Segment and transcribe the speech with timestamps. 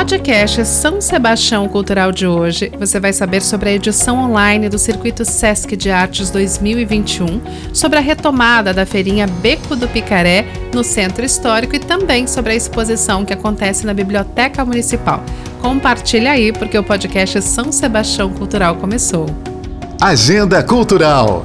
[0.00, 5.26] podcast São Sebastião Cultural de hoje, você vai saber sobre a edição online do Circuito
[5.26, 7.38] Sesc de Artes 2021,
[7.74, 12.56] sobre a retomada da feirinha Beco do Picaré no Centro Histórico e também sobre a
[12.56, 15.22] exposição que acontece na Biblioteca Municipal.
[15.60, 19.26] Compartilha aí, porque o podcast São Sebastião Cultural começou.
[20.00, 21.44] Agenda Cultural.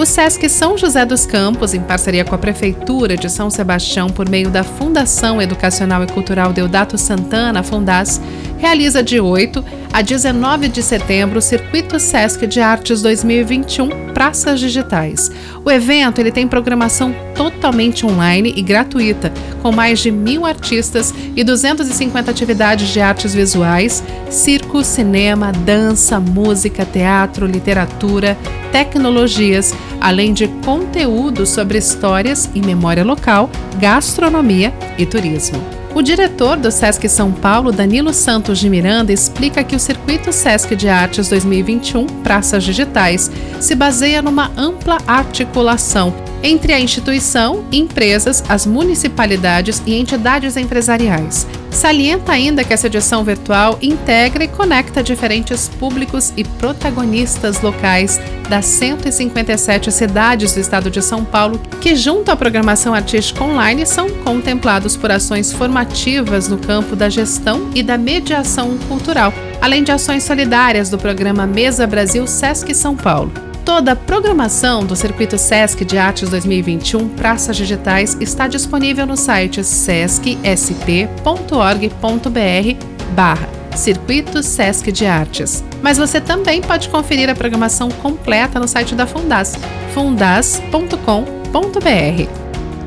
[0.00, 4.26] O SESC São José dos Campos, em parceria com a Prefeitura de São Sebastião, por
[4.26, 8.18] meio da Fundação Educacional e Cultural Deodato Santana, Fundas,
[8.60, 15.30] realiza de 8 a 19 de setembro o Circuito Sesc de Artes 2021 Praças Digitais.
[15.64, 21.42] O evento ele tem programação totalmente online e gratuita, com mais de mil artistas e
[21.42, 28.36] 250 atividades de artes visuais, circo, cinema, dança, música, teatro, literatura,
[28.70, 33.50] tecnologias, além de conteúdo sobre histórias e memória local,
[33.80, 35.79] gastronomia e turismo.
[36.00, 40.74] O diretor do Sesc São Paulo, Danilo Santos de Miranda, explica que o Circuito Sesc
[40.74, 48.66] de Artes 2021 Praças Digitais se baseia numa ampla articulação entre a instituição, empresas, as
[48.66, 51.46] municipalidades e entidades empresariais.
[51.70, 58.64] Salienta ainda que essa edição virtual integra e conecta diferentes públicos e protagonistas locais das
[58.66, 64.96] 157 cidades do estado de São Paulo, que, junto à programação artística online, são contemplados
[64.96, 70.90] por ações formativas no campo da gestão e da mediação cultural, além de ações solidárias
[70.90, 73.49] do programa Mesa Brasil Sesc São Paulo.
[73.70, 79.62] Toda a programação do Circuito Sesc de Artes 2021 Praças Digitais está disponível no site
[79.62, 80.34] sescsp.org.br
[83.14, 85.62] barra Circuito Sesc de Artes.
[85.80, 89.56] Mas você também pode conferir a programação completa no site da Fundas,
[89.94, 90.98] fundas.com.br.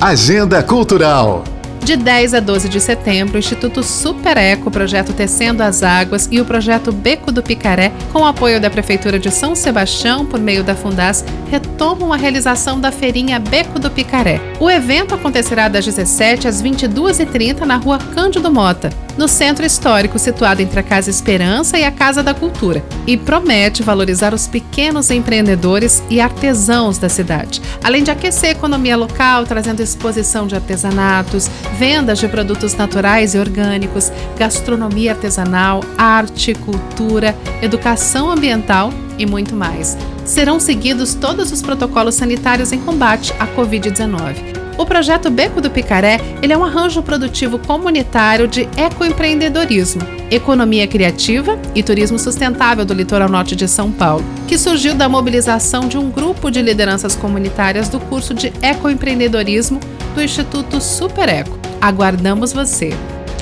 [0.00, 1.44] Agenda Cultural
[1.90, 6.40] de 10 a 12 de setembro, o Instituto Super Eco, projeto Tecendo as Águas e
[6.40, 10.76] o projeto Beco do Picaré, com apoio da Prefeitura de São Sebastião por meio da
[10.76, 14.40] Fundas, retomam a realização da feirinha Beco do Picaré.
[14.60, 18.90] O evento acontecerá das 17 às 22h30 na rua Cândido Mota,
[19.20, 23.82] no centro histórico situado entre a Casa Esperança e a Casa da Cultura, e promete
[23.82, 29.82] valorizar os pequenos empreendedores e artesãos da cidade, além de aquecer a economia local, trazendo
[29.82, 38.90] exposição de artesanatos, vendas de produtos naturais e orgânicos, gastronomia artesanal, arte, cultura, educação ambiental
[39.18, 39.98] e muito mais.
[40.24, 44.59] Serão seguidos todos os protocolos sanitários em combate à Covid-19.
[44.80, 51.58] O projeto Beco do Picaré ele é um arranjo produtivo comunitário de ecoempreendedorismo, economia criativa
[51.74, 56.10] e turismo sustentável do litoral norte de São Paulo, que surgiu da mobilização de um
[56.10, 59.78] grupo de lideranças comunitárias do curso de ecoempreendedorismo
[60.14, 61.58] do Instituto Super Eco.
[61.78, 62.94] Aguardamos você.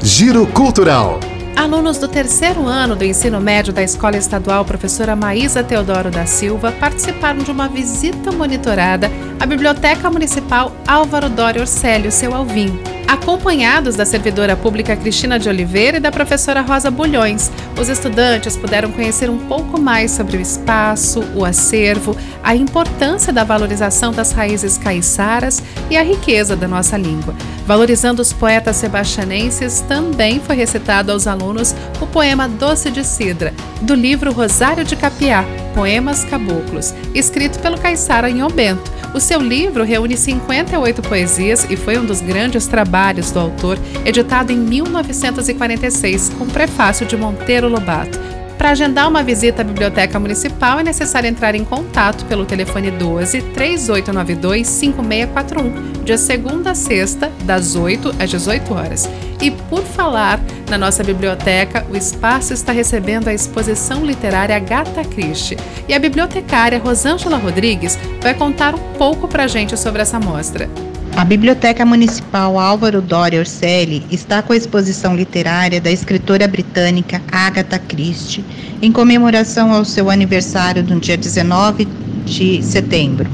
[0.03, 1.21] Giro Cultural.
[1.59, 6.71] Alunos do terceiro ano do ensino médio da Escola Estadual Professora Maísa Teodoro da Silva
[6.71, 9.11] participaram de uma visita monitorada
[9.41, 15.97] à Biblioteca Municipal Álvaro Dório Orcélio, seu Alvim acompanhados da servidora pública Cristina de Oliveira
[15.97, 17.51] e da professora Rosa Bulhões.
[17.81, 22.15] Os estudantes puderam conhecer um pouco mais sobre o espaço, o acervo,
[22.45, 27.35] a importância da valorização das raízes caiçaras e a riqueza da nossa língua.
[27.67, 33.95] Valorizando os poetas sebastianenses, também foi recitado aos alunos o poema Doce de Cidra, do
[33.95, 38.99] livro Rosário de Capiá, Poemas Caboclos, escrito pelo caiçara Inho Bento.
[39.15, 42.67] O seu livro reúne 58 poesias e foi um dos grandes
[42.99, 48.19] trabalhos do autor, editado em 1946, com prefácio de Monteiro Lobato.
[48.59, 53.41] Para agendar uma visita à Biblioteca Municipal é necessário entrar em contato pelo telefone 12
[53.55, 59.09] 3892 5641, de segunda a sexta, das 8 às 18 horas.
[59.41, 65.57] E por falar na nossa biblioteca, o espaço está recebendo a exposição literária Gata Christie.
[65.89, 70.69] E a bibliotecária Rosângela Rodrigues vai contar um pouco para a gente sobre essa mostra.
[71.17, 77.79] A Biblioteca Municipal Álvaro Doria Orselli está com a exposição literária da escritora britânica Agatha
[77.79, 78.45] Christie,
[78.81, 81.89] em comemoração ao seu aniversário no dia 19
[82.25, 83.29] de setembro.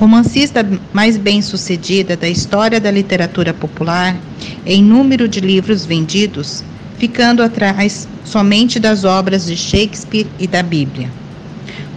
[0.00, 4.16] Romancista mais bem-sucedida da história da literatura popular,
[4.66, 6.64] em número de livros vendidos,
[6.98, 11.08] ficando atrás somente das obras de Shakespeare e da Bíblia.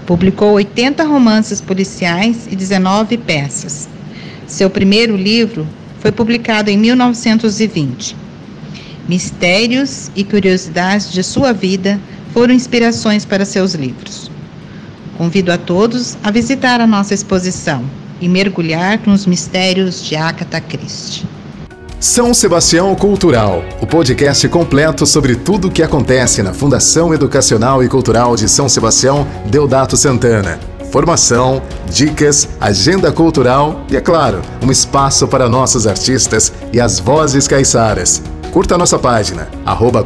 [0.05, 3.94] Publicou 80 romances policiais e 19 peças
[4.55, 5.67] seu primeiro livro
[5.99, 8.15] foi publicado em 1920.
[9.07, 11.99] Mistérios e curiosidades de sua vida
[12.33, 14.31] foram inspirações para seus livros.
[15.17, 17.83] Convido a todos a visitar a nossa exposição
[18.21, 21.25] e mergulhar nos mistérios de Agatha Christie.
[21.99, 27.89] São Sebastião Cultural, o podcast completo sobre tudo o que acontece na Fundação Educacional e
[27.89, 30.74] Cultural de São Sebastião Deodato Santana.
[30.91, 37.47] Formação, dicas, agenda cultural e, é claro, um espaço para nossos artistas e as vozes
[37.47, 38.21] caiçaras.
[38.51, 39.49] Curta nossa página,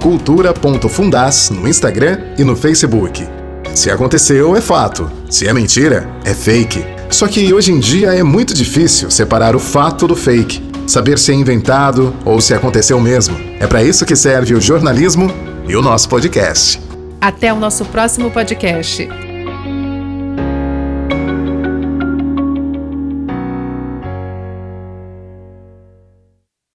[0.02, 3.28] cultura.fundas no Instagram e no Facebook.
[3.76, 5.10] Se aconteceu, é fato.
[5.30, 6.84] Se é mentira, é fake.
[7.12, 11.32] Só que hoje em dia é muito difícil separar o fato do fake saber se
[11.32, 13.38] é inventado ou se aconteceu mesmo.
[13.60, 15.32] É para isso que serve o jornalismo
[15.68, 16.82] e o nosso podcast.
[17.22, 19.29] Até o nosso próximo podcast.